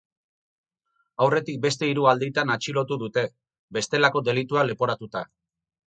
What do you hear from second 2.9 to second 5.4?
dute, bestelako delituak leporatuta.